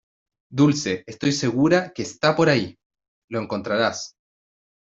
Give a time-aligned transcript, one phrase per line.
[0.49, 2.75] Dulce, estoy segura que está por ahí.
[3.29, 4.15] Lo encontrarás.